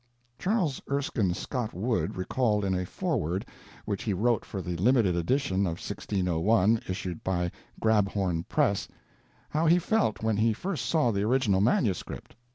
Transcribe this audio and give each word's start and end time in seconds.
Charles 0.39 0.81
Erskine 0.91 1.35
Scott 1.35 1.75
Wood 1.75 2.15
recalled 2.17 2.65
in 2.65 2.73
a 2.73 2.87
foreword, 2.87 3.45
which 3.85 4.01
he 4.01 4.13
wrote 4.13 4.43
for 4.43 4.59
the 4.59 4.75
limited 4.77 5.15
edition 5.15 5.67
of 5.67 5.73
1601 5.77 6.79
issued 6.89 7.23
by 7.23 7.43
the 7.43 7.51
Grabhorn 7.81 8.43
Press, 8.49 8.87
how 9.49 9.67
he 9.67 9.77
felt 9.77 10.23
when 10.23 10.37
he 10.37 10.53
first 10.53 10.85
saw 10.87 11.11
the 11.11 11.21
original 11.21 11.61
manuscript. 11.61 12.35